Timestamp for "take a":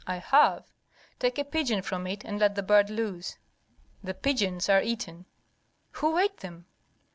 1.19-1.43